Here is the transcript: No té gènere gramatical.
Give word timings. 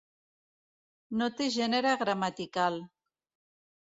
No 1.19 1.27
té 1.41 1.49
gènere 1.55 1.91
gramatical. 2.03 2.79